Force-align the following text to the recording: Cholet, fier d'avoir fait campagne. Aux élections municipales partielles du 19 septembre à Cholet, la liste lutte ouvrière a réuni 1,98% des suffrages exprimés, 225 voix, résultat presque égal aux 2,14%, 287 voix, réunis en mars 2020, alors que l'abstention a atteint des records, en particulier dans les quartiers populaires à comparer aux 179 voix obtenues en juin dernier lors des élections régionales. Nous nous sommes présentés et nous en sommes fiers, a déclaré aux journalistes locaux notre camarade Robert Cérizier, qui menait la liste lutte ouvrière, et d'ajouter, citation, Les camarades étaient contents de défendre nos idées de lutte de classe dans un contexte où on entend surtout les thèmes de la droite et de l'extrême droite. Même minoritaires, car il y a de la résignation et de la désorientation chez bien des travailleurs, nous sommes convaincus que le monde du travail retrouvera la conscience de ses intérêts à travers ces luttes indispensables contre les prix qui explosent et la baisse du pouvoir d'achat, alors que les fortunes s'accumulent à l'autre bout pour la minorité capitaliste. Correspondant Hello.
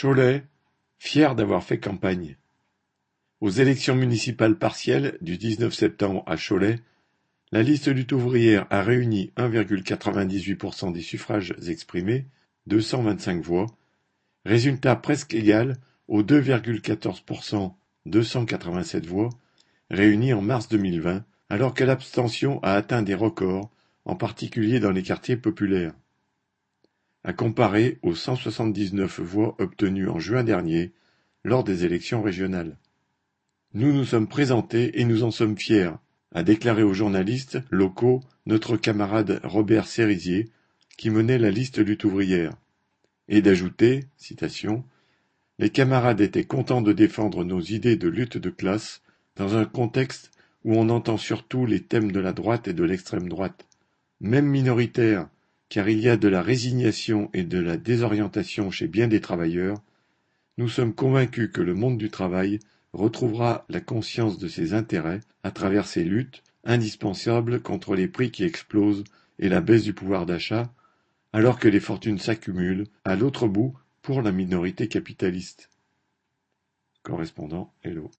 Cholet, 0.00 0.42
fier 0.98 1.36
d'avoir 1.36 1.62
fait 1.62 1.78
campagne. 1.78 2.36
Aux 3.40 3.50
élections 3.50 3.94
municipales 3.94 4.58
partielles 4.58 5.16
du 5.20 5.38
19 5.38 5.72
septembre 5.72 6.24
à 6.26 6.36
Cholet, 6.36 6.80
la 7.52 7.62
liste 7.62 7.86
lutte 7.86 8.10
ouvrière 8.10 8.66
a 8.70 8.82
réuni 8.82 9.30
1,98% 9.36 10.92
des 10.92 11.00
suffrages 11.00 11.54
exprimés, 11.68 12.26
225 12.66 13.40
voix, 13.40 13.66
résultat 14.44 14.96
presque 14.96 15.32
égal 15.32 15.76
aux 16.08 16.24
2,14%, 16.24 17.74
287 18.06 19.06
voix, 19.06 19.30
réunis 19.90 20.32
en 20.32 20.42
mars 20.42 20.68
2020, 20.68 21.24
alors 21.50 21.72
que 21.72 21.84
l'abstention 21.84 22.60
a 22.64 22.72
atteint 22.72 23.02
des 23.02 23.14
records, 23.14 23.70
en 24.04 24.16
particulier 24.16 24.80
dans 24.80 24.90
les 24.90 25.04
quartiers 25.04 25.36
populaires 25.36 25.94
à 27.24 27.32
comparer 27.32 27.98
aux 28.02 28.14
179 28.14 29.20
voix 29.20 29.56
obtenues 29.58 30.08
en 30.08 30.18
juin 30.18 30.44
dernier 30.44 30.92
lors 31.42 31.64
des 31.64 31.84
élections 31.84 32.22
régionales. 32.22 32.76
Nous 33.72 33.92
nous 33.92 34.04
sommes 34.04 34.28
présentés 34.28 35.00
et 35.00 35.04
nous 35.04 35.24
en 35.24 35.30
sommes 35.30 35.58
fiers, 35.58 35.90
a 36.34 36.42
déclaré 36.42 36.82
aux 36.82 36.94
journalistes 36.94 37.58
locaux 37.70 38.20
notre 38.46 38.76
camarade 38.76 39.40
Robert 39.42 39.86
Cérizier, 39.86 40.50
qui 40.96 41.10
menait 41.10 41.38
la 41.38 41.50
liste 41.50 41.78
lutte 41.78 42.04
ouvrière, 42.04 42.52
et 43.28 43.42
d'ajouter, 43.42 44.04
citation, 44.16 44.84
Les 45.58 45.70
camarades 45.70 46.20
étaient 46.20 46.44
contents 46.44 46.82
de 46.82 46.92
défendre 46.92 47.44
nos 47.44 47.60
idées 47.60 47.96
de 47.96 48.08
lutte 48.08 48.38
de 48.38 48.50
classe 48.50 49.02
dans 49.36 49.56
un 49.56 49.64
contexte 49.64 50.32
où 50.64 50.74
on 50.74 50.88
entend 50.88 51.16
surtout 51.16 51.64
les 51.64 51.80
thèmes 51.80 52.10
de 52.10 52.20
la 52.20 52.32
droite 52.32 52.66
et 52.66 52.72
de 52.72 52.82
l'extrême 52.82 53.28
droite. 53.28 53.66
Même 54.20 54.46
minoritaires, 54.46 55.28
car 55.74 55.88
il 55.88 55.98
y 55.98 56.08
a 56.08 56.16
de 56.16 56.28
la 56.28 56.40
résignation 56.40 57.30
et 57.32 57.42
de 57.42 57.58
la 57.58 57.76
désorientation 57.76 58.70
chez 58.70 58.86
bien 58.86 59.08
des 59.08 59.20
travailleurs, 59.20 59.82
nous 60.56 60.68
sommes 60.68 60.94
convaincus 60.94 61.50
que 61.52 61.62
le 61.62 61.74
monde 61.74 61.98
du 61.98 62.10
travail 62.10 62.60
retrouvera 62.92 63.64
la 63.68 63.80
conscience 63.80 64.38
de 64.38 64.46
ses 64.46 64.72
intérêts 64.72 65.18
à 65.42 65.50
travers 65.50 65.88
ces 65.88 66.04
luttes 66.04 66.44
indispensables 66.62 67.60
contre 67.60 67.96
les 67.96 68.06
prix 68.06 68.30
qui 68.30 68.44
explosent 68.44 69.02
et 69.40 69.48
la 69.48 69.60
baisse 69.60 69.82
du 69.82 69.94
pouvoir 69.94 70.26
d'achat, 70.26 70.72
alors 71.32 71.58
que 71.58 71.66
les 71.66 71.80
fortunes 71.80 72.20
s'accumulent 72.20 72.86
à 73.04 73.16
l'autre 73.16 73.48
bout 73.48 73.76
pour 74.00 74.22
la 74.22 74.30
minorité 74.30 74.86
capitaliste. 74.86 75.70
Correspondant 77.02 77.74
Hello. 77.82 78.12